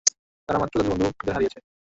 তারা 0.49 0.59
মাত্র 0.61 0.75
তাদের 0.77 0.91
বন্ধুদের 0.91 1.33
হারিয়েছে। 1.35 1.59